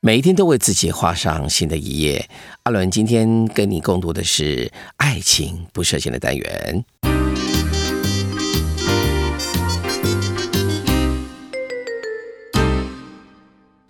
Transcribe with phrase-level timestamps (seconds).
[0.00, 2.24] 每一天都为自己画上新的一页。
[2.62, 6.84] 阿伦今天跟你共读的是《爱情不设限》的单元。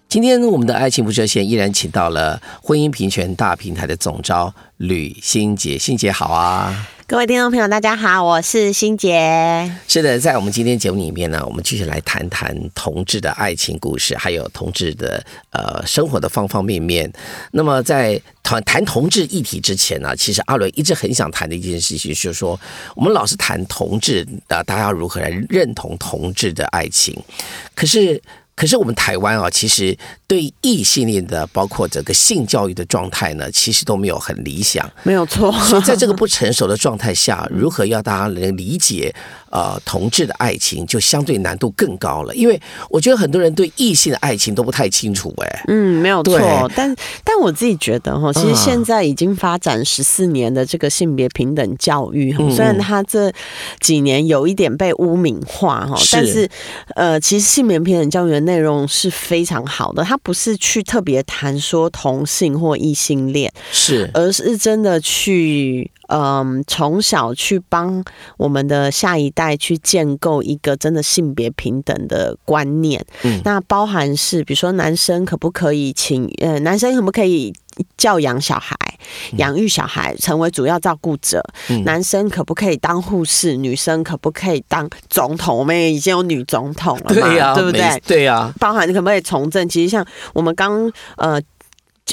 [0.09, 6.89] 今天我们的爱情不设限依然请到了婚姻平权大平台的总招吕新杰，新杰好啊！
[7.09, 9.73] 各位听众朋友，大家好，我是欣杰。
[9.89, 17.11] 是的，在我们今天节目里面呢，我们继续来谈谈同志的爱情故事，还有同志的呃生活的方方面面。
[17.53, 22.61] 那么在谈谈同志议题之前呢，其实阿伦一直很想谈的一件事情，就是说
[22.95, 27.19] 我们老是谈同志的，大家如何来认同同志的爱情，
[27.75, 28.23] 可是。
[28.59, 34.85] 可是我们台湾啊，其实对异性恋的，包括整个性教育的状态呢，其实都没有很理想。
[35.05, 35.53] 没有错。
[35.61, 39.15] 所以在这个不成熟的状态下，如何要大家能理解
[39.51, 42.35] 呃同志的爱情，就相对难度更高了。
[42.35, 45.33] 因为我觉得很多人对异性的爱情都不太清楚。
[45.37, 46.69] 哎，嗯，没有错。
[46.75, 53.33] 但但我自己觉得哈，其实现在已经发展十四年的这个性别平等教育，虽然它这
[53.79, 56.51] 几年有一点被污名化哈，但是
[56.97, 58.48] 呃，其实性别平等教育。
[58.49, 68.05] 内容是非常好的，他不是去特别谈说同性或异性恋，是，而是真的去，嗯，从小去帮
[68.37, 73.05] 我们的下一代去建构一个真的性别平等的观念。
[73.23, 77.55] 嗯，那包含是，比如说男生可不可以请，呃，男生可不可以？
[77.97, 78.77] 教养小孩、
[79.37, 81.41] 养育小孩，成为主要照顾者。
[81.85, 83.57] 男生可不可以当护士？
[83.57, 85.57] 女生可不可以当总统？
[85.57, 88.03] 我们也已经有女总统了嘛，对不对？
[88.05, 89.69] 对呀，包含你可不可以从政？
[89.69, 90.05] 其实像
[90.35, 91.41] 我们刚呃。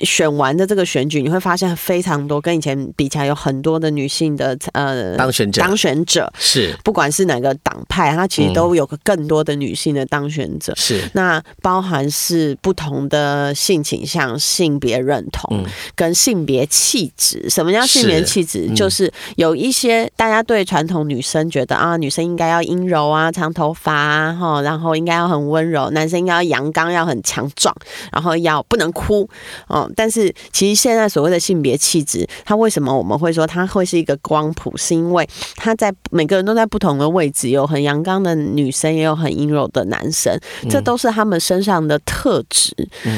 [0.03, 10.73] 选完的这个选举，你会发现非常多，跟以前比起来，有很多的女性的呃当选者，当选者是不管是哪个党派，它其实都有个更多的女性的当选者。
[10.75, 15.63] 是那包含是不同的性倾向、性别认同
[15.95, 17.49] 跟性别气质。
[17.49, 18.69] 什么叫性别气质？
[18.75, 27.73] 就是有一些大家对传统女生觉得啊，女生应该要阴柔啊，长头发啊，哈，然后应该要很温柔；男生应该要阳刚，要很强壮，
[28.11, 29.29] 然后要不能哭
[29.67, 29.84] 哦。
[29.95, 34.75] 但是，其实现在所谓的性别气质，它为什么我们会说它会是一个光谱？
[34.77, 40.37] 是因为它在每个人都在不同的位置，有很阳刚的女生，也有很阴柔的男生，
[40.69, 42.73] 这都是他们身上的特质。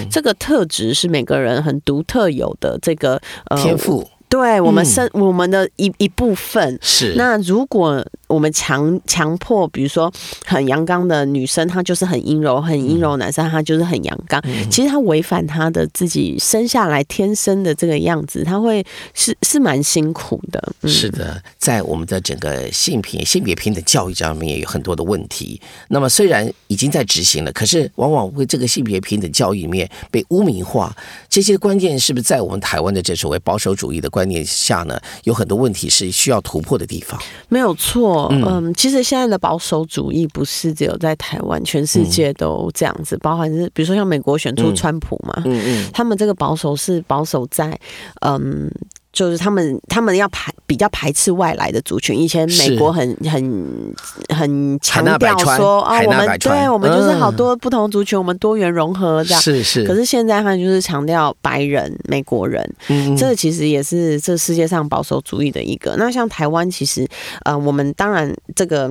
[0.10, 4.08] 这个特质是每个人很独特有的这个呃天赋。
[4.30, 10.12] 对我们身我们的一一部分是那如果我们强强迫，比如说
[10.46, 14.42] 很阳刚的女生，她就是很阴柔；很阴柔男生，他就是很阳刚。
[14.70, 20.74] 其实他违反他的自己生下来天生的这个样子，他会是是蛮辛苦的。
[20.84, 25.62] 是的，在我们的整个性平性别平等教育上面也有很多的问题。
[25.88, 30.94] 那么虽然已经在执行了，可是往往会这个性别平等教育里面被污名化。
[31.30, 34.08] 这些观念是不是在我们台湾的这所谓保守主义的？
[34.18, 37.22] 观念下呢，有很多问题是需要突破的地方。
[37.50, 43.18] 没有错，嗯，其实现在的保守主义不是只有在台湾，全世界都这样子。
[43.20, 47.80] 包含是比如说像美国选出川普嘛，嗯嗯，他们这个保守是保守在，
[48.22, 48.72] 嗯。
[49.18, 52.16] 就是他们，他们要排比较排斥外来的族群。
[52.16, 53.96] 以前美国很很
[54.30, 59.42] 很强调说啊，我们对我们就是好多不同族群，我们多元融合这样。
[59.42, 59.84] 是是。
[59.86, 65.96] 可是现在他就是强调白人美国人，嗯这个其实也是这世界上保守主义的一个。
[65.98, 67.08] 那像台湾，其实
[67.44, 68.88] 呃，我们当然这个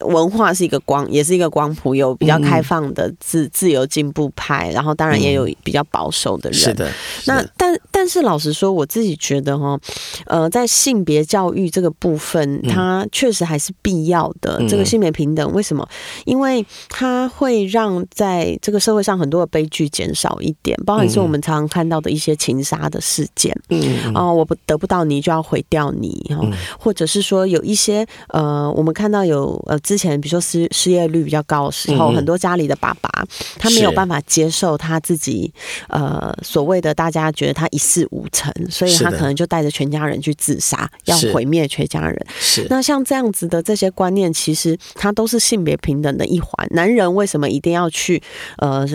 [0.00, 6.58] 文化是一个光，也是一个光谱，有比较开放的自自由进步派，然后当然也有比较保守的人。
[6.58, 6.90] 是的。
[7.26, 9.59] 那但但是老实说，我自己觉得。
[9.60, 9.80] 哦，
[10.26, 14.60] 呃，在性别教育这个部分，它确实还是必要的。
[14.68, 15.86] 这个性别平等，为什么？
[16.24, 23.54] 因为它会让在这个社会上很多的悲剧减少一点，包含是我们常常看到的一些情杀的事件。
[23.68, 26.48] 嗯，哦，我不得不到你就要毁掉你，哦，
[26.78, 33.10] 或者是说有一些呃，我们看到有呃，之前比如说失失业率比较高的时候，很多家里的爸爸
[33.58, 35.52] 他没有办法接受他自己
[35.88, 39.49] 呃所谓的大家觉得他一事无成，所以他可能就。
[39.50, 42.16] 带着全家人去自杀，要毁灭全家人。
[42.38, 46.66] 是那像这样子的这些观念，其实它都是性别平等的一环。
[46.70, 48.22] 男人为什么一定要去？
[48.58, 48.86] 呃。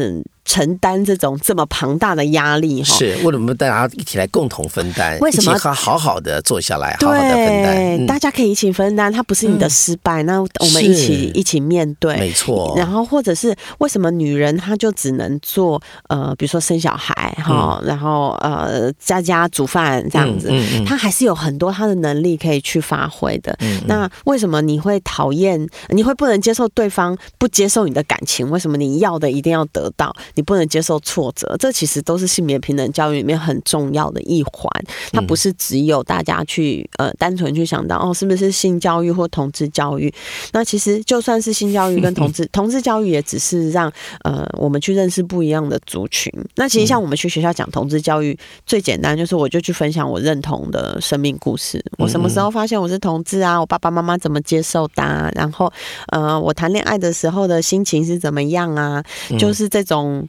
[0.45, 5.17] 承担这种这么庞大的压力，哈，是为什么大家一起来共同分担？
[5.19, 8.05] 为什么好好好的坐下来，好好的分担？
[8.05, 12.73] 大家可以一起分担，它不是你的失败，那我们一起一起面对，没错。
[12.77, 20.51] 然后或者是为什么女人她就只能做呃，比如说生小孩哈，然后呃，在家煮饭这样子，
[20.85, 23.57] 她还是有很多她的能力可以去发挥的。
[23.87, 25.67] 那为什么你会讨厌？
[25.89, 28.49] 你会不能接受对方不接受你的感情？
[28.51, 30.15] 为什么你要的一定要得到？
[30.35, 34.69] 你不能接受挫折，这其实都是性别平等教育里面很重要的一环。
[35.11, 40.13] 它不是只有大家去呃单纯去想到哦，是不是性教育或同志教育？
[40.51, 43.91] 那其实就算是性教育跟同志 同志教育，也只是让
[44.23, 46.31] 呃我们去认识不一样的族群。
[46.55, 51.83] 那其实像我们去学校讲同志教育，最简单就是我就去分享我认同的生命故事。
[51.97, 53.59] 我什么时候发现我是同志啊？
[53.59, 55.31] 我爸爸妈妈怎么接受的？
[55.35, 55.71] 然后
[56.07, 59.03] 呃，我谈恋爱的时候的心情是怎么样啊？
[59.39, 60.24] 就是这种，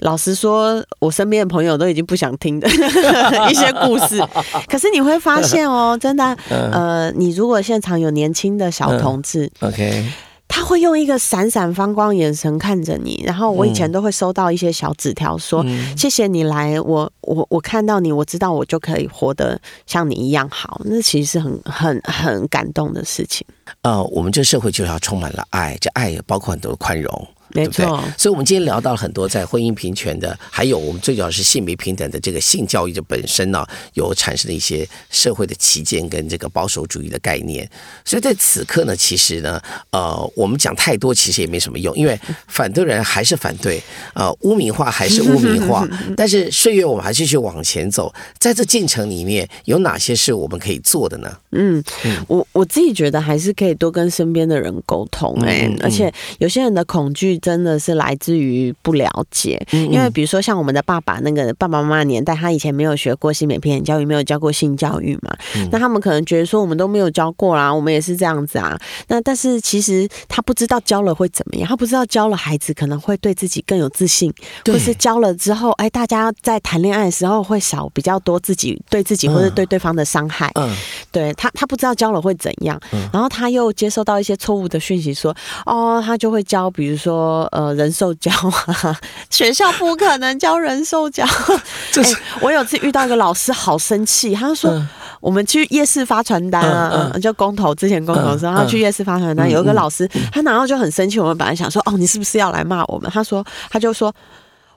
[0.00, 2.68] 老实说，我身边的朋友都已经不想听的
[3.50, 4.20] 一些故事。
[4.68, 10.12] 可是你会发现哦， 真的，呃，你如果现场有年轻的小同志，OK。
[10.54, 15.64] 他会用一个闪闪发光眼神看着你，然后我以前都会收到一些小纸条，说
[15.96, 23.46] 谢谢你来，我我我看到你，我知道我就可以活得像你一样好，那其实是很很很感动的事情。
[23.80, 27.28] 呃，我们这社会就要充满了爱，这爱也包括很多宽容。
[27.54, 37.68] 没错，所以，我们今天聊到了很多在婚姻平权的，还有我们最主要是性别平等的这个性教育的本身呢，有产生的一些社会的旗舰跟这个保守主义的概念。
[38.06, 39.60] 所以在此刻呢，其实呢，
[39.90, 42.18] 呃，我们讲太多其实也没什么用，因为
[42.48, 43.82] 反对人还是反对，
[44.14, 45.86] 呃，污名化还是污名化。
[46.16, 51.30] 但是岁月我们还是继续往前走，在这进程里面有哪些是我们可以做的呢？
[51.50, 51.84] 嗯，
[52.28, 57.41] 我我自己觉得还是可以多跟身边的人沟通，哎，而且有些人的恐惧。
[57.42, 65.36] 真的是来自于不了解，因为比如说像我们的爸爸那个爸爸妈妈年代，他以前没有学过性美片教育，没有教过性教育嘛，
[65.72, 68.78] 那他们可能觉得说我们都没有教过啦，我们也是这样子啊。
[69.08, 74.32] 那但是其实他不知道教了会怎么样，他不知道教了孩子可能会对自己更有自信，
[74.64, 80.50] 或是教了之后，哎，大家在谈恋爱的时候会少比较多自己对自己或者对对方的伤害。
[80.54, 80.70] 嗯，
[81.10, 82.80] 对他他不知道教了会怎样，
[83.12, 85.34] 然后他又接受到一些错误的讯息，说
[85.66, 87.31] 哦，他就会教，比如说。
[87.52, 88.98] 呃，人兽交啊，
[89.30, 91.24] 学校不可能教人兽交。
[91.24, 92.04] 哎，
[92.40, 94.80] 我有次遇到一个老师，好生气，他说
[95.20, 101.18] 我们去夜市发传单啊，就公投之前公投的时候，他去夜市发传单，有一个老师，他然后就很生气。
[101.18, 103.10] 我们本来想说，哦，你是不是要来骂我们？
[103.10, 104.14] 他说，他就说。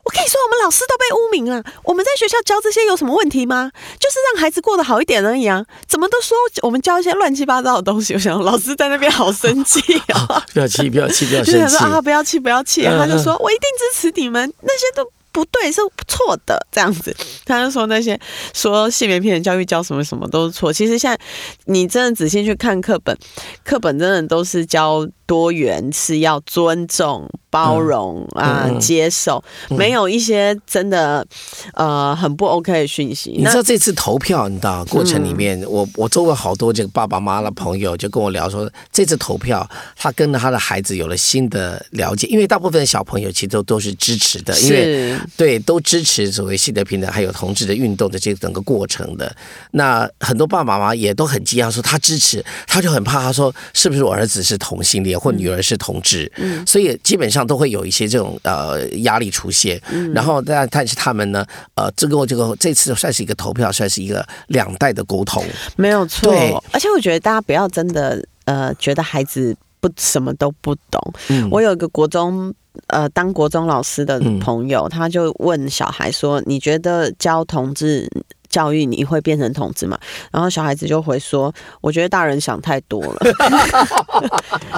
[0.05, 1.63] 我跟你说，我们老师都被污名了。
[1.83, 3.71] 我们在学校教这些有什么问题吗？
[3.99, 5.65] 就是让孩子过得好一点而已啊！
[5.87, 8.13] 怎么都说我们教一些乱七八糟的东西？
[8.13, 9.81] 我想老师在那边好生气
[10.13, 10.45] 啊！
[10.53, 11.51] 不要气，不要气，不要生气！
[11.53, 12.83] 就想说啊，不要气，不要气！
[12.83, 15.09] 他就说我一定支持你们，那些都。
[15.31, 17.13] 不对，是错的，这样子。
[17.43, 18.17] 他就说那些
[18.53, 20.71] 说性别片教育教什么什么都是错。
[20.71, 21.19] 其实现在
[21.65, 23.17] 你真的仔细去看课本，
[23.61, 31.25] 课本真的都是教多元，是要尊重、包容啊，接受，没有一些真的
[31.73, 33.31] 呃很不 OK 的讯息。
[33.31, 39.65] 你知道这次投票，你知道过程里面，我我周围好多这个爸爸妈妈的朋友就跟我聊说，这次投票
[39.95, 45.17] 他跟他的孩子有了新的了解，因为大部分小朋友其实都都是支持的，因为。
[45.37, 49.33] 对，都支持所谓性别平等还有同志的运动的这整个过程的。
[49.71, 56.31] 那很多爸爸妈妈也都很惊讶，说他支持，他就很怕，他说是不是我儿子是同性恋或女儿是同志？
[56.37, 59.81] 嗯，所以基本上都会有一些这种呃压力出现。
[59.91, 61.45] 嗯，然后但但是他们呢，
[61.75, 65.43] 呃，这个这个这次算是一个投票，算是一个两代的沟通，
[65.75, 66.31] 没有错。
[66.31, 71.13] 对，而且我觉得大家不要真的呃觉得孩子不什么都不懂。
[71.29, 72.53] 嗯，我有一个国中。
[72.87, 78.05] 呃，当国中老师的朋友，他就问小孩说：“你觉得教同志？”
[78.55, 79.99] 教育你会变成同志嘛？
[80.31, 83.19] 然后小孩子就会说：“我觉得大人想太多了。”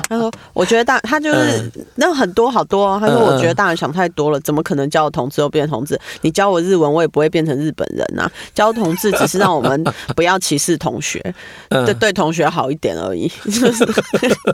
[0.10, 6.00] 他说：“我觉得大他就是那很多好多。”他说：“我觉得大人想太多了，怎么可能教我同志又变同志？
[6.22, 8.28] 你教我日文，我也不会变成日本人呐。
[8.56, 9.84] 教同志只是让我们
[10.18, 11.22] 不要歧视同学，
[11.70, 13.32] 对对同学好一点而已。”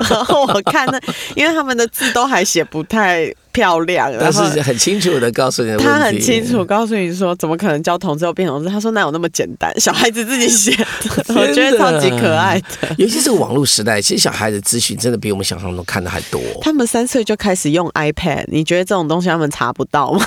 [0.10, 1.00] 然后我看那，
[1.36, 3.34] 因为他们的字都还写不太。
[3.54, 8.68] 漂亮，但是很清楚的告诉你，他很清楚告诉你说，怎么可能教同志又变同志？
[8.68, 9.72] 他说哪有那么简单？
[9.80, 10.76] 小孩子自己写，
[11.30, 12.96] 我觉得超级可爱的。
[12.98, 16.42] 尤其是网络时代，其实小孩子资讯真的比我们想象中看的还多。
[16.62, 20.26] 他们三岁就开始用 iPad，你觉得这种东西他们查不到吗？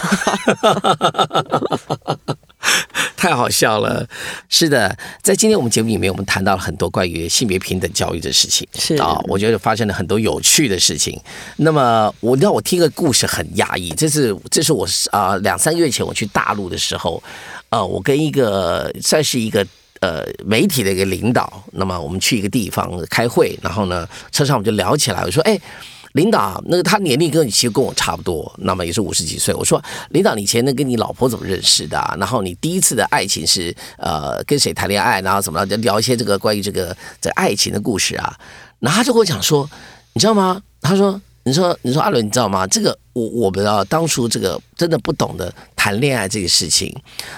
[3.16, 4.06] 太好笑了，
[4.48, 11.18] 是的，在今天我们节目里面，我们谈到了很多关于性别平等教育的事情，是啊，我觉得发生了很多有趣的事情。
[11.56, 17.22] 那么，我让我听个故事很压抑，这是这是我啊两三个月前我去大陆的时候，
[17.70, 19.66] 呃，我跟一个算是一个
[20.00, 25.58] 呃媒体的一个领导，那么我们去一个地方开会，然后呢，车上我们就聊起来，我说，哎。
[26.16, 29.54] 领导，那个他年龄跟你其实跟我差不多，那么也是五十几岁。
[29.54, 29.80] 我说，
[30.10, 31.96] 领导，你以前那跟你老婆怎么认识的？
[32.18, 35.20] 然后你第一次的爱情是呃跟谁谈恋爱？
[35.20, 38.34] 然后怎么就聊一些这个关于这个这爱情的故事啊？
[38.80, 39.68] 然后他就跟我讲说，
[40.14, 40.60] 你知道吗？
[40.80, 42.66] 他说你说你说阿伦，你知道吗？
[42.66, 46.94] 这个我我们啊，当初这个真的不懂得谈恋爱这个事情。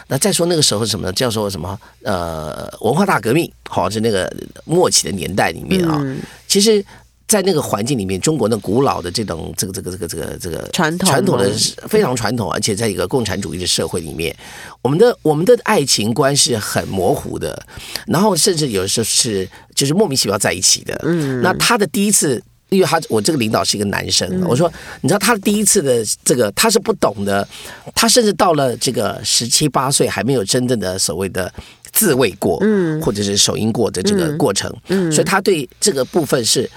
[0.07, 1.13] 那再说那个时候什么呢？
[1.13, 1.79] 叫做什么？
[2.05, 4.33] 呃，文化大革命，好像是那个
[4.65, 6.01] 末期的年代里面啊。
[6.47, 6.85] 其实，
[7.29, 11.53] 在那个环境里面，中国的古老的这种这个这个这个这个这个传统传统的
[11.87, 14.35] 非常传统，而且在一个共产主义的社会里面，
[14.83, 17.65] 我们的我们的爱情观是很模糊的，
[18.07, 20.99] 然后甚至有的时候是就是莫名其妙在一起的。
[21.05, 22.43] 嗯，那他的第一次。
[22.71, 24.71] 因为他我这个领导是一个男生，我说
[25.01, 27.49] 你知道他第一次的这个他是不懂的，
[27.95, 31.51] 他甚至到了这个十七八岁还没有真正的所谓的
[31.93, 36.71] 自慰过，嗯，或者是手淫过的这个过程，嗯，所以他对这个部分是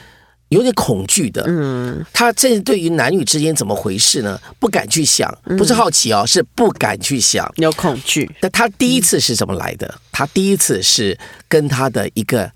[0.52, 4.40] 有点恐惧的，嗯，他这对于男女之间怎么回事呢？
[4.60, 8.30] 不敢去想，不是好奇哦，是不敢去想，有恐惧。
[8.42, 10.00] 那他第一次是怎么来的？
[10.12, 11.18] 他第一次是
[11.48, 12.52] 跟他的一个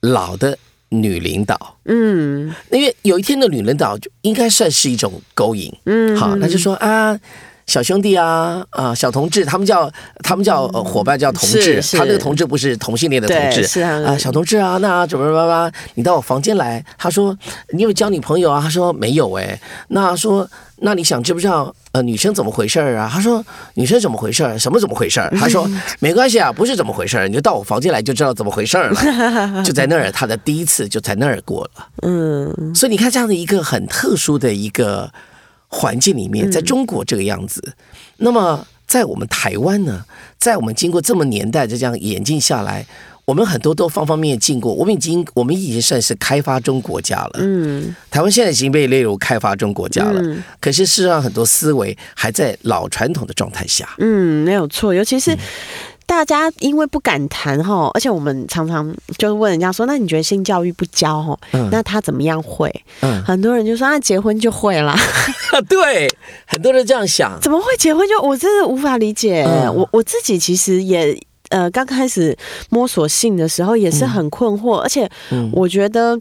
[0.00, 0.58] 老的。
[0.90, 7.18] 女领导，嗯，因为有一天的女领导就应该算是一种勾引，嗯，好，他就说啊，
[7.66, 9.90] 小兄弟啊，啊，小同志，他们叫
[10.22, 17.36] 他们叫伙伴叫同志，他那个同志不是同性恋的同志，是啊，小同志啊，那怎么怎么你到我房间来，他说
[17.70, 18.60] 你有交女朋友啊？
[18.62, 20.48] 他说没有哎，那说。
[20.78, 23.08] 那你想知不知道呃女生怎么回事儿啊？
[23.10, 23.42] 他说
[23.74, 24.58] 女生怎么回事儿？
[24.58, 25.30] 什么怎么回事儿？
[25.38, 25.66] 他说
[26.00, 29.62] 没关系啊，不是怎么回事儿，你就到我房间来就知道怎么回事儿了。
[29.64, 31.86] 就在那儿，他的第一次就在那儿过了。
[32.02, 35.10] 嗯，所以你看这样的一个很特殊的一个
[35.74, 37.74] 环境里面，在中国这个样子，
[38.18, 40.04] 那么在我们台湾呢，
[40.38, 42.86] 在我们经过这么年代的这样演进下来。
[43.26, 47.30] 我们很多都方方面面进过，我们已经我们已经算是开发中国家了。
[47.38, 50.20] 嗯，台湾现在已经被列入开发中国家了。
[50.20, 53.88] 嗯，可是事实上很多思维还在老传统的状态下。
[53.96, 55.34] 嗯，没有错，尤其是
[56.06, 61.38] 大家因为不敢谈哈，而且我们常常就是问人家说：“那你觉得性教育不教哈？
[61.70, 64.96] 那他怎么样会？”嗯，很多人就说：“那结婚就会了。
[65.68, 66.08] ”对，
[66.46, 67.38] 很多人这样想。
[67.40, 68.20] 怎么会结婚就？
[68.22, 69.44] 我真的无法理解。
[69.74, 71.18] 我我自己其实也。
[71.50, 72.36] 呃，刚开始
[72.70, 75.08] 摸索性的时候也是很困惑，而且
[75.52, 76.18] 我觉得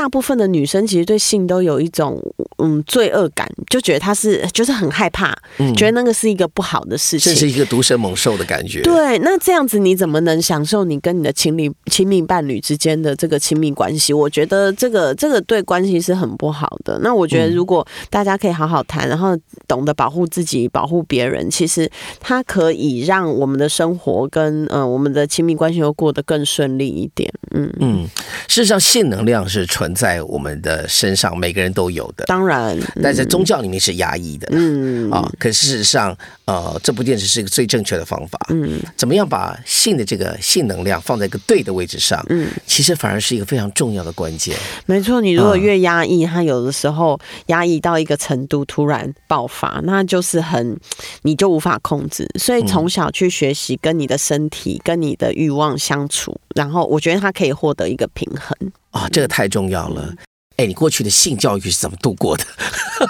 [0.00, 2.18] 大部分的女生其实对性都有一种
[2.56, 5.36] 嗯罪恶感，就觉得她是就是很害怕，
[5.76, 8.80] 觉得那个是一个不好的事情，这是一个毒蛇猛兽的感觉。
[8.80, 14.14] 对，那这样子你怎么能享受你跟你的情侣亲密伴侣之间的这个亲密关系？
[14.14, 16.98] 我觉得这个这个对关系是很不好的。
[17.02, 19.36] 那我觉得如果大家可以好好谈，然后
[19.68, 21.86] 懂得保护自己、保护别人，其实
[22.18, 27.30] 它可以让我们的生活跟嗯，我们的亲密关系会过得更顺利一点。
[27.50, 28.08] 嗯嗯，
[28.48, 32.24] 事实上，性能量是存在我们的身上，每个人都有的。
[32.26, 34.46] 当然，但在宗教里面是压抑的。
[34.52, 38.38] 嗯啊，可事实上，呃，这部电视是一个最正确的方法。
[38.50, 42.24] 嗯，怎么样把性的这个性能量放在一个对的位置上？
[42.28, 44.56] 嗯，其实反而是一个非常重要的关键。
[44.86, 50.78] 没错，你如果越压抑，它有的时候压抑到一个程度，突然爆发，那就是很，
[51.22, 52.28] 你就无法控制。
[52.38, 54.80] 所以从小去学习跟你的身体。
[54.84, 58.56] 跟你的欲望相处，然后我觉得他可以获得一个平衡
[58.90, 60.12] 啊，这个太重要了。
[60.56, 62.44] 哎，你过去的性教育是怎么度过的？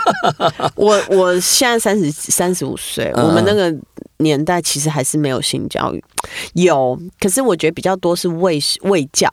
[0.76, 3.74] 我我现在三十三十五岁，我们那个。
[4.18, 6.04] 年代其实还是没有性教育，
[6.54, 9.28] 有，可是我觉得比较多是卫卫教，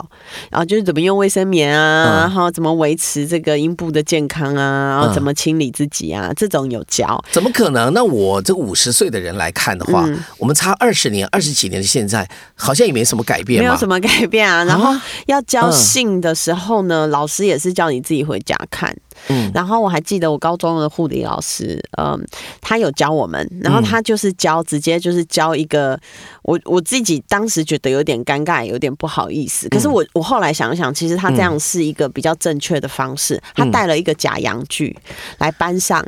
[0.50, 7.22] 然后就是怎么用卫生棉啊，然后怎么维持这个阴部的健康啊，然后怎么清理自己啊，这种有教。
[7.30, 7.92] 怎么可能？
[7.92, 10.08] 那我这个五十岁的人来看的话，
[10.38, 14.64] 我们差二十年、二十几年的现在，好像也没什么改变，没有什么改变啊。
[14.64, 18.96] 然后要教性的时候呢，老师也是叫你自己回家看。
[19.28, 22.18] 嗯，然后我还记得我高中的护理老师，嗯，
[22.60, 25.98] 他有教我们，然后他就是教，直接就是教一个，
[26.42, 29.68] 我我自己当时觉得有点尴尬，有点不好意思。
[29.68, 33.40] 可是我我后来想想，其实他这样是一个比较正确的方式。
[33.54, 34.96] 他带了一个假阳具
[35.38, 36.04] 来班上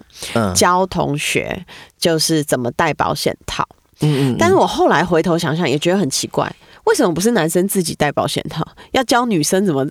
[0.54, 1.66] 教同学，
[1.98, 3.66] 就是怎么戴保险套。
[4.00, 4.36] 嗯嗯。
[4.38, 6.50] 但是我后来回头想想，也觉得很奇怪，
[6.84, 9.86] 为什么不是男生自己戴保险套，要教女生怎么？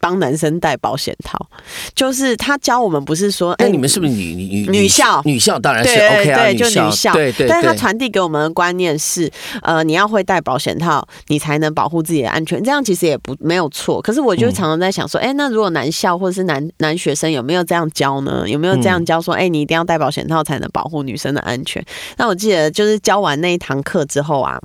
[0.00, 1.38] 帮男生戴保险套，
[1.94, 5.20] 就是他教我们，不是说，哎，你们是不是女女女校？
[5.24, 7.46] 女校当然是 OK 啊，就女校，对对。
[7.46, 9.30] 但是他传递给我们的观念是，
[9.62, 12.62] 呃，你要会戴保险套，你才能保护自己的安全。
[12.64, 14.00] 这样其实也不没有错。
[14.00, 18.48] 可是我就常常在想说，哎，那如果男校或者是男男学生有没有这样教呢？
[18.48, 21.84] 有没有这样教说，哎，你一定要戴保险套才能保护女生的安全？
[22.16, 24.58] 那我记得就是教完那一堂课之后啊。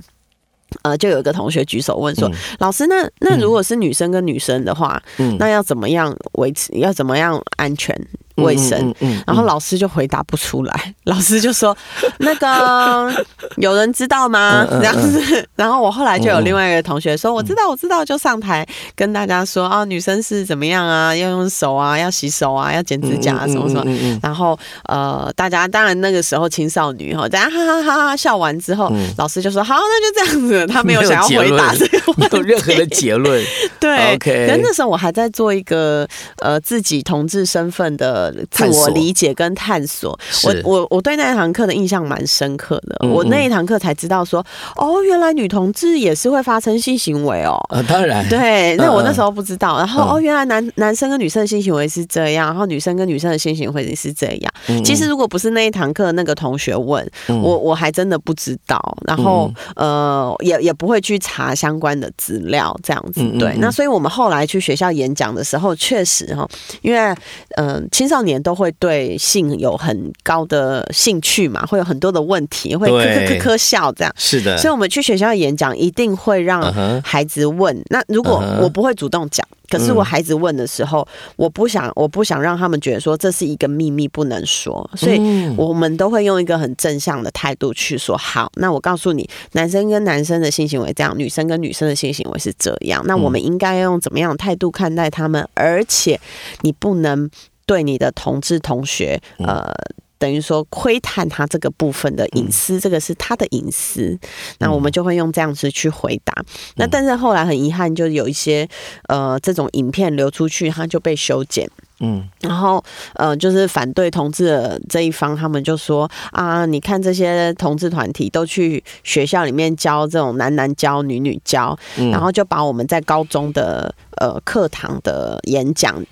[0.82, 5.00] 呃，就有一个同学举手问说：“老师，那那如果是女生跟女生的话，
[5.38, 6.72] 那要怎么样维持？
[6.78, 7.94] 要怎么样安全？
[8.36, 8.94] 卫生，
[9.26, 11.76] 然后老师就回答不出来， 老师就说
[12.18, 13.24] 那个
[13.56, 14.66] 有人知道吗？
[14.68, 23.46] 这样子， 然后我后来就有另外一个同学说我知道我知道，就上台跟大家说啊，女生是怎么样啊，要用手啊，要洗手啊，要剪指甲啊？
[23.46, 33.42] 什么什么，然后呃，大家当然那个时候青少女哈，大家哈哈哈哈笑完之后，老师就说好，那就这样子，他没有想要回答这个，没有任何的结论，
[33.80, 36.06] 对，OK，那那时候我还在做一个
[36.38, 43.08] 呃自己同志身份的自我理解跟探索，我我我对那一堂课的印象蛮深刻的。
[43.08, 44.44] 我那一堂课才知道说，
[44.76, 47.56] 哦，原来女同志也是会发生性行为哦。
[47.70, 49.78] 呃，当然，对，那我那时候不知道。
[49.78, 54.52] 然后哦，原来男男生跟女生的性行为是这样，然后女生跟女生的性行为是这样。
[54.84, 58.80] 其实如果不是那一堂课那个同学问我，我还真的不知道。
[59.06, 63.22] 然后呃，也也不会去查相关的资料，这样子。
[63.38, 66.46] 对，那所以我们后来去学校演讲的时候，确实哈，
[66.82, 67.14] 因为
[67.56, 74.12] 嗯，青少年都会对性有很高的兴趣嘛，会有很多的问题，会咳咳咳咳笑这样。
[74.16, 77.76] 是的，所以我们去学校演讲一定会让孩子问。
[77.90, 81.06] 那如果我不会主动讲，可是我孩子问的时候，
[81.36, 85.20] 我不想我不想让他们觉得说这是一个秘密不能说，所以
[85.56, 88.16] 我们都会用一个很正向的态度去说。
[88.16, 93.02] 好，那我告诉你，男生跟男生的性行为这样，女生跟女生的性行为是这样。
[93.06, 95.48] 那我们应该要用怎么样的态度看待他们？
[95.54, 96.20] 而且
[96.62, 97.28] 你不能。
[97.66, 99.74] 对你的同志同学，呃，
[100.18, 104.18] 等于说窥探他这个部分的隐私，这个是他的隐私，
[104.60, 106.32] 那我们就会用这样子去回答。
[106.76, 108.66] 那但是后来很遗憾，就有一些
[109.08, 111.68] 呃这种影片流出去，他就被修剪。
[111.98, 112.82] 嗯，然后
[113.14, 121.76] 呃，就是反对同志的这一方，他们就说啊，你看这些同志团体都去学校里面教这种男男教、女女教，
[122.12, 126.04] 然后就把我们在高中的呃课堂的演讲。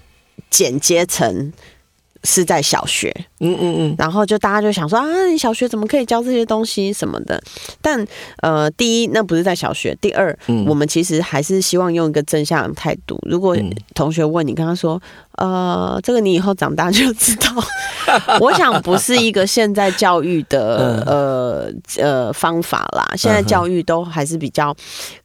[0.51, 1.53] 剪接成
[2.23, 7.39] 是在小学，嗯嗯嗯，然后就大家就想说啊，你小学怎么可以教这些东西什么的？
[7.83, 8.03] 但
[8.41, 10.35] 呃，第一，那不是在小学；第二，
[10.67, 13.19] 我们其实还是希望用一个正向的态度。
[13.29, 13.55] 如果
[13.95, 14.99] 同学问你，跟他说，
[15.33, 17.53] 呃，这个你以后长大就知道。
[18.41, 23.13] 我想不是一个现在教育的呃呃方法啦。
[23.17, 24.75] 现在教育都还是比较。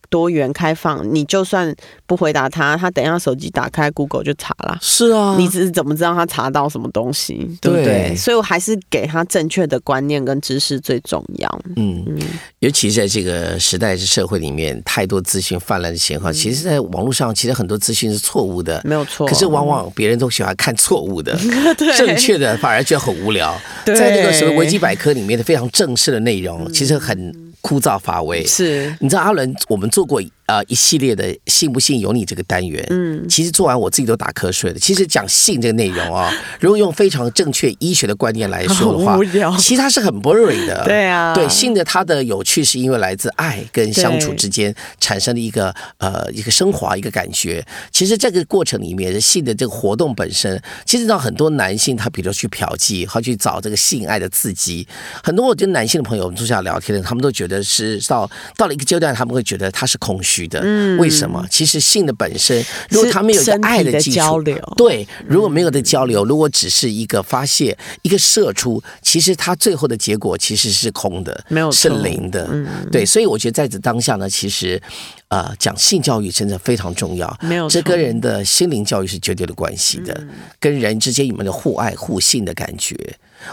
[0.10, 1.74] 多元开放，你就算
[2.06, 4.78] 不回答他，他等一下手机打开 Google 就查了。
[4.82, 8.16] 是啊，你只是怎么知道他查到什么东西，对不对？
[8.16, 11.62] 所以我还是给他正确的观念跟知识最重要。
[11.76, 12.20] 嗯嗯，
[12.60, 19.28] 尤其在这个时代社会里面，太多资讯泛滥的情况，其实，在网络上，其实很多资讯是错误的，没有错。
[19.28, 21.38] 可是往往别人都喜欢看错误的，
[21.98, 23.56] 正确的反而觉得很无聊。
[23.86, 28.46] 在那个什么维基百科里面的非常正式的内容，其实很枯燥乏味。
[28.46, 30.22] 是，你知道阿伦，我们做过。
[30.50, 34.80] 呃，一系列的信不信由你这个单元，嗯，其实做完我自己都打瞌睡了。
[34.80, 39.16] 其实讲性这个内容啊， 如果用非常正确医学的观念来说的话，
[39.60, 40.84] 其实它是很 boring 的。
[40.86, 47.64] 对啊，对性的它的有趣是因为来自爱跟相处之间产生的一个呃一个升华一个感觉。
[47.92, 54.88] 其实这个过程里面，性的这个活动本身，其实让很多男性他比如去嫖妓，他去找这个性爱的刺激。
[55.24, 60.39] 很多我跟男性的朋友我们坐下聊天的，他们都觉得是到到了一个阶段，他们会觉得他是空虚。
[60.48, 60.62] 的，
[60.98, 61.46] 为什么？
[61.50, 64.44] 其实性的本身，如果他没有一个爱的基础，
[64.76, 72.50] 对，如果没有的交流，如果只是一个发泄、一个射出，其实他最后的结果其实是空的，没有是零的。
[72.92, 74.82] 对，所以我觉得在这当下呢，其实
[75.30, 80.28] 呃，讲性教育真的非常重要，没有这跟人的心灵教育是绝对的关系的，
[80.60, 82.96] 跟人之间你们的互爱互信的感觉。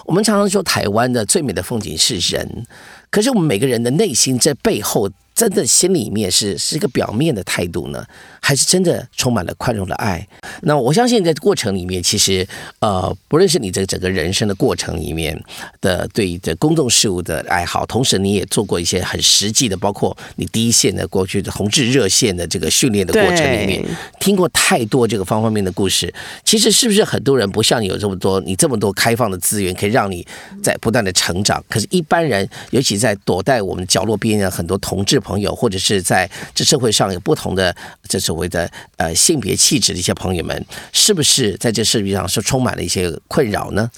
[0.05, 2.67] 我们常常说台湾的最美的风景是人，
[3.11, 5.11] 可是我们每个人的内心在背后。
[5.37, 8.03] 真的心里面是是一个表面的态度呢，
[8.41, 10.27] 还是真的充满了宽容的爱？
[10.63, 15.39] 那我相信在过程里面，其实呃，不论是你这整个人生的过程里面
[15.83, 23.85] 的对这公众事务的爱好，同时你也做过一些很实际的，包括你第一线的过去的红志热线的这个训练的过程里面，
[24.19, 26.13] 听过太多这个方方面面的故事。
[26.45, 30.27] 其实是不是很多人不像你有这么多，你这么多开放的资源，可以让你
[30.63, 31.63] 在不断的成长？
[31.69, 35.21] 可是，一般人，尤其在躲在我们角落边的很多同志。
[35.27, 37.75] 朋友，或者是在这社会上有不同的
[38.09, 43.91] 这所谓的呃性别气质的一些朋友们，是不是在这社会上是充满了一些困扰呢？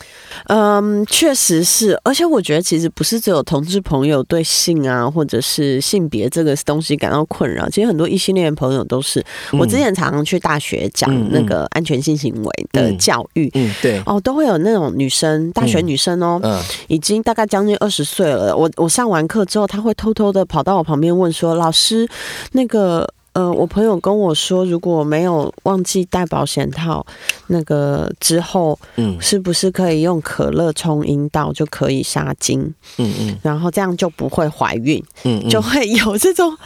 [0.46, 9.22] 嗯，确实是，而且我觉得其实不是只有同志朋友对性啊，或者是性别这个东西感到困扰，其实很多异性恋朋友都是。
[9.52, 18.56] 我之前常常去大学讲那个安全性行为的教育，嗯，对，哦，都会有那种女生，大学女生哦，嗯，已经大概将近二十岁了。
[18.56, 21.17] 我我上完课之后，她会偷偷的跑到我旁边。
[21.18, 22.08] 问说老师，
[22.52, 27.04] 那个呃，我朋友跟我说，如果没有忘记带保险套，
[27.48, 32.74] 那个之后，嗯，是不是可以用可乐冲阴道就可以杀精？
[32.96, 36.56] 嗯嗯，然后这样就不会怀孕，嗯，就会有这种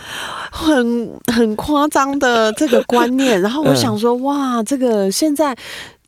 [0.50, 3.40] 很很夸张的这个观念。
[3.40, 5.56] 然后我想说，哇，这个现在。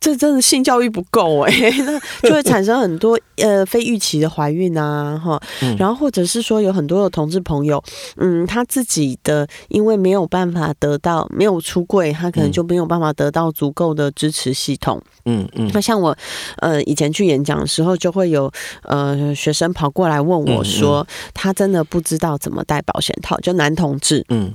[0.01, 1.51] 这真的性教育不够哎，
[2.23, 5.41] 那就会产生很多呃非预期的怀孕啊哈，
[5.79, 7.83] 然后或者是说有很多的同志朋友，
[8.17, 15.71] 嗯，他自己的因为没有办法得到没有出柜，他可能就没有办法得到足够的支持系统，嗯嗯。
[15.73, 16.15] 那像我
[16.59, 18.53] 呃以前去演讲的时候，就会有
[18.83, 24.53] 呃学生跑过来问我说，他真的不知道怎么戴保险套，就男同志，嗯，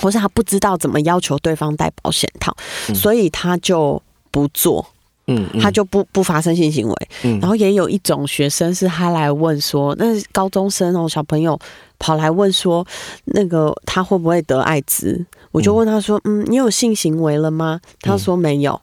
[0.00, 2.54] 或是他不知道怎么要求对方戴保险套，
[2.94, 4.00] 所以他就。
[4.34, 4.84] 不做，
[5.28, 7.08] 嗯，他就不不发生性行为。
[7.22, 11.56] 嗯，然后也有一种学生是他来问说，那高中生哦，小朋友
[12.00, 12.84] 跑来问说，
[13.26, 15.24] 那个他会不会得艾滋？
[15.52, 17.80] 我就问他说，嗯，你有性行为了吗？
[18.00, 18.80] 他说没有。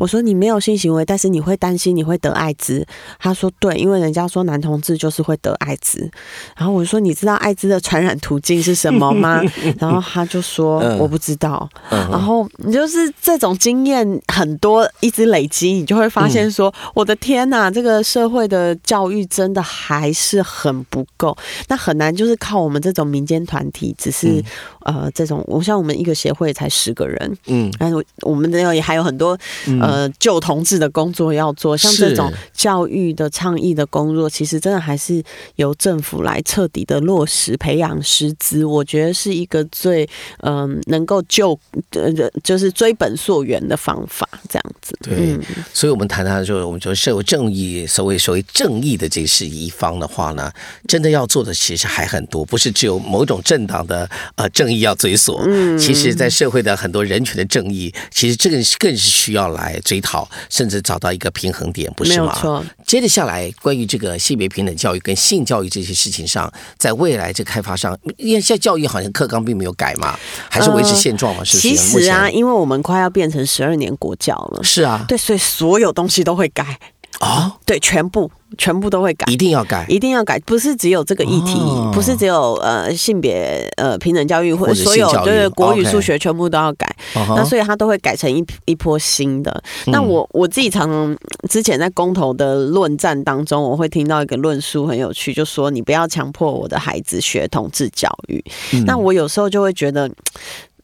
[0.00, 2.86] 我说你没有性行为，但是你会担心你会得艾滋。
[3.18, 6.10] 他说对，因为人家说男同志就是会得艾滋。
[6.56, 9.42] 然后我说你知道艾滋的传染途径是什么吗？
[9.78, 11.68] 然后他就说我不知道。
[11.90, 21.36] 然后你就是这种经验很多，一直累积，你就会发现说我的天哪，这个社会的教育真的还是很不够。
[21.68, 24.42] 那很难就是靠我们这种民间团体，只是
[24.80, 29.38] 呃这种，我像我们一个协会才十个人，嗯，但是我们的也还有很多。
[29.80, 35.20] 呃，旧同志的工作要做，像这种教育的倡议的工作，其实真的还是
[35.56, 40.08] 由政府来彻底的落实培养师资，我觉得是一个最
[40.42, 41.58] 嗯能够救
[41.90, 42.12] 呃
[42.44, 44.96] 就是追本溯源的方法，这样子。
[45.02, 45.36] 对，
[45.74, 50.52] 所以我们谈谈就是我们说社会正义，所谓所谓正义的这是一方的话呢，
[50.86, 59.48] 真的要做的其实还很多，不是只有某种政党的呃正义要追索，嗯，其实在社会的很多人权的正义，其实这个更是需要。
[59.48, 62.64] 来追讨，甚至找到一个平衡点，不是吗？
[62.86, 70.18] 接着下来，关于这个性别平等教育跟性教育这些事情上，在未来这开发上，因为现在教育好像课纲并没有改嘛，
[70.48, 71.44] 还是维持现状嘛？
[71.44, 71.68] 是不是？
[71.68, 76.78] 其实啊，因为我们快要变成十二年国教了，是啊，对，所以所有东西都会改。
[77.20, 81.58] 哦，对，全部全部都会改，一定要改，一定要改，不是只有这个议题，
[81.92, 89.62] 不是只有呃性别呃平等教育或者所有就是国语数学全部都要改，那所以他都会改成一一波新的。
[89.86, 91.16] 那我我自己常常
[91.48, 98.42] 之前在公投的论战当中，我会听到一个论述很有趣，就说你不要强迫我的孩子学同志教育。
[98.86, 100.08] 那我有时候就会觉得。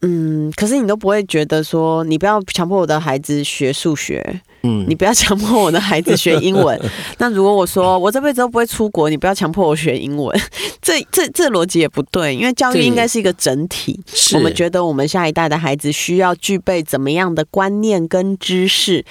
[0.07, 4.23] 嗯，可是你都不会觉得说，你不要强迫我的孩子学数学，
[4.61, 6.79] 嗯，你不要强迫我的孩子学英文。
[7.17, 10.39] 那如果我说我这辈子都不会出国，你不要强迫我学英文，
[10.79, 13.99] 这这这逻辑也不对，因为教育应该是一个整体。
[14.35, 19.03] 我们觉得我们下一代的孩子需要具备怎么样的观念跟知识，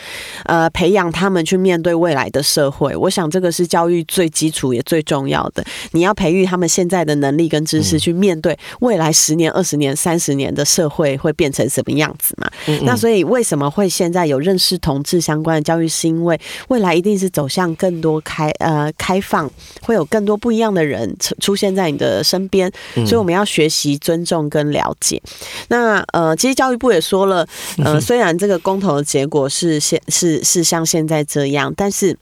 [0.45, 2.95] 呃，培养他们去面对未来的社会。
[2.95, 5.65] 我想这个是教育最基础也最重要的。
[5.91, 10.84] 你要培育他们现在的能力跟知识，去面对未来十年、二十年、三十年的社。
[10.85, 12.51] 社会会变成什么样子嘛？
[12.83, 15.89] 那所以为什么会现在有认识同志相关的教育？
[15.89, 22.71] 是因为未来一定是走向更多开呃开放，会有更多不一样的人出现在你的身边，
[23.07, 25.23] 所以我们要学习尊重跟了解。
[25.69, 27.47] 那呃，其实教育部也说了，
[27.83, 32.15] 呃，虽然这个公投的结果是现是是像现在这样，但是。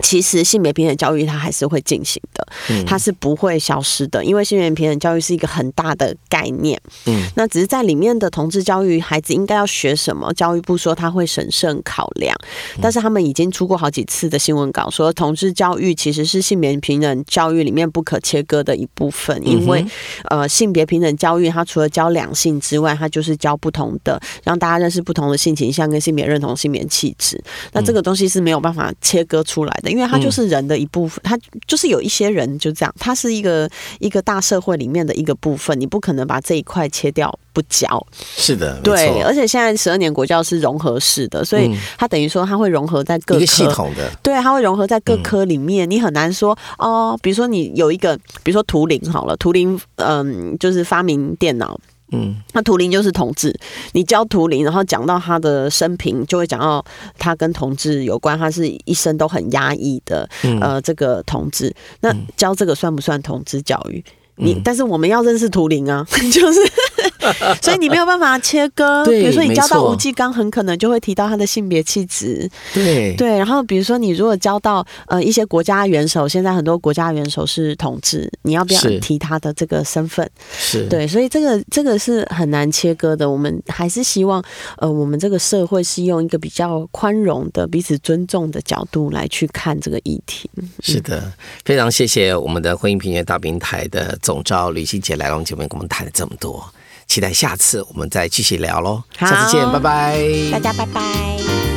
[0.00, 2.46] 其实性别平等教育它还是会进行的，
[2.86, 6.80] 它是不会消失的，因为性别平等教育是一个很大的概念。
[7.06, 10.32] 嗯，那只是在里面的同志教育，孩子应该要学什么？
[10.34, 12.36] 教育部说他会审慎考量，
[12.80, 19.84] 但是他们已经出过好几次的新闻稿，说同志教育其实是性别平等教育里面不可切割的一部分，因为
[20.24, 27.42] 呃，性别平等教育它除了教两性之外，它就是教不同的，让大家认识不同的性倾向跟性别认同、性别气质。
[27.72, 29.87] 那这个东西是没有办法切割出来的。
[29.90, 38.06] 因为它就是人的一部分，它就是有一些人就这样，它是一个一个大社会里面的一个部分，你不可能把这一块切掉不教。
[38.36, 51.78] 是的，对，而且现在十二年国教是融合式的，所以它等于说它会融合在各个系统的，对，它会融合在各科里面，你很难说哦，比如说你有一个，比如说图灵好了，图灵，嗯，就是发明电脑。
[52.12, 53.54] 嗯，那图灵就是同志，
[53.92, 56.84] 你教图灵，然后讲到他的生平，就会讲到
[57.18, 60.28] 他跟同志有关，他是一生都很压抑的，
[60.60, 64.02] 呃，这个同志，那教这个算不算同志教育？
[64.36, 66.60] 你但是我们要认识图灵啊， 就是。
[67.62, 73.36] 所以你没有办法切割， 比如说你教到吴继刚，很可能就会提到他的性别气质，对对。
[73.36, 80.28] 然后比如说你如果教到呃一些国家元首，现在很多国家元首是同志，你要不要提他的这个身份？
[80.58, 83.28] 是对，所以这个这个是很难切割的。
[83.30, 84.42] 我们还是希望
[84.78, 90.50] 呃我们这个社会是用一个比较宽容的、彼此尊重的角度来去看这个议题。
[90.80, 91.32] 是的，
[91.64, 96.64] 非常谢谢我们的婚姻平权大平台的总召吕欣杰来龙节目跟我们谈了这么多。
[97.08, 101.67] 期待下次我们再继续聊喽，下次见，拜拜，大家拜拜。